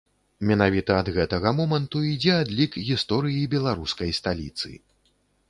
[0.51, 4.75] Менавіта ад гэтага моманту ідзе адлік гісторыі беларускай сталіцы.